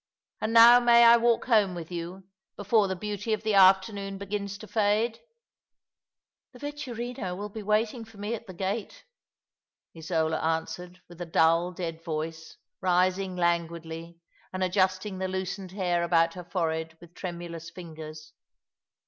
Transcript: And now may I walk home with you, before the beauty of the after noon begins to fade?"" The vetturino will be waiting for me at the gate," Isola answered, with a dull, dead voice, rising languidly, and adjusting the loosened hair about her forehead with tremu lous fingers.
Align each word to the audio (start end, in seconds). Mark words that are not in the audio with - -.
And 0.41 0.51
now 0.51 0.79
may 0.79 1.03
I 1.03 1.15
walk 1.17 1.45
home 1.45 1.75
with 1.75 1.91
you, 1.91 2.23
before 2.57 2.87
the 2.87 2.95
beauty 2.95 3.33
of 3.33 3.43
the 3.43 3.53
after 3.53 3.93
noon 3.93 4.17
begins 4.17 4.57
to 4.57 4.67
fade?"" 4.67 5.19
The 6.53 6.57
vetturino 6.59 7.35
will 7.37 7.49
be 7.49 7.61
waiting 7.61 8.03
for 8.03 8.17
me 8.17 8.33
at 8.33 8.47
the 8.47 8.53
gate," 8.55 9.05
Isola 9.95 10.39
answered, 10.41 11.01
with 11.07 11.21
a 11.21 11.27
dull, 11.27 11.71
dead 11.71 12.03
voice, 12.03 12.57
rising 12.81 13.35
languidly, 13.35 14.17
and 14.51 14.63
adjusting 14.63 15.19
the 15.19 15.27
loosened 15.27 15.71
hair 15.73 16.01
about 16.03 16.33
her 16.33 16.45
forehead 16.45 16.97
with 16.99 17.13
tremu 17.13 17.51
lous 17.51 17.69
fingers. 17.69 18.33